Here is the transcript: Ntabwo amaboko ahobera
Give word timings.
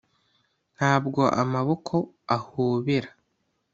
Ntabwo 0.77 1.21
amaboko 1.41 1.95
ahobera 2.37 3.09